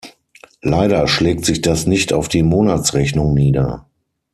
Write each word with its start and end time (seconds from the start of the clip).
Leider 0.63 1.07
schlägt 1.07 1.45
sich 1.45 1.61
das 1.61 1.85
nicht 1.85 2.11
auf 2.11 2.27
die 2.27 2.41
Monatsrechnung 2.41 3.35
nieder. 3.35 3.85